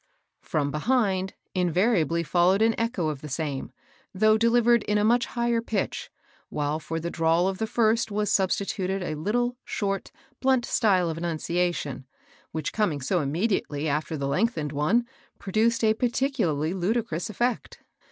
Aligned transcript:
Prom 0.41 0.71
behind 0.71 1.35
invariably 1.53 2.23
followed 2.23 2.63
an 2.63 2.73
echo 2.75 3.09
of 3.09 3.21
the 3.21 3.29
same, 3.29 3.71
though 4.15 4.35
delivered 4.35 4.81
in 4.85 4.97
a 4.97 5.03
much 5.03 5.27
higher 5.27 5.61
pitch, 5.61 6.09
while 6.49 6.79
for 6.79 6.99
the 6.99 7.11
drawl 7.11 7.47
of 7.47 7.59
the 7.59 7.67
first 7.67 8.09
was 8.09 8.31
substituted 8.31 9.03
a 9.03 9.13
little, 9.13 9.57
short, 9.63 10.11
blunt 10.39 10.65
style 10.65 11.07
of 11.07 11.19
enunciation, 11.19 12.07
which, 12.51 12.73
com 12.73 12.93
ing 12.93 13.01
so 13.01 13.21
immediately 13.21 13.87
after 13.87 14.17
the 14.17 14.27
lengthened 14.27 14.71
one, 14.71 15.05
pro 15.37 15.51
duced 15.51 15.83
a 15.83 15.93
particularly 15.93 16.73
ludicrous 16.73 17.29
effect. 17.29 17.79